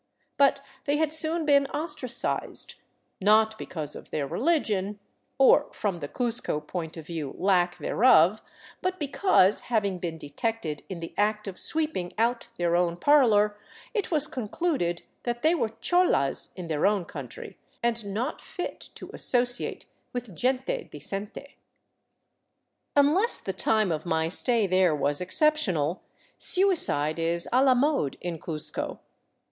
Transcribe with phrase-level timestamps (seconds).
[0.35, 2.73] But they had soon been ostracized,
[3.21, 4.99] not because of their religion—
[5.37, 8.41] or, from the Cuzco point of view, lack thereof—
[8.81, 13.55] but because, having been detected in the act of sweeping out their own parlor,
[13.93, 19.11] it was concluded that they were cholas in their own country and not fit to
[19.13, 21.57] associate with gente decente.
[22.95, 26.01] Unless the time of my stay there was exceptional,
[26.39, 28.99] suicide is a la mode in Cuzco.